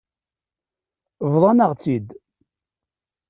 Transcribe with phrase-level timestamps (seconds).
[1.33, 2.07] Bḍan-aɣ-tt-id.